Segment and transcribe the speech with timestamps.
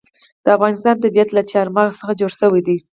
[0.43, 2.77] د افغانستان طبیعت له چار مغز څخه جوړ شوی دی.